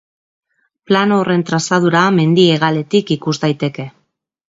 [0.91, 3.91] Plano horren trazadura mendi-hegaletik ikus daiteke.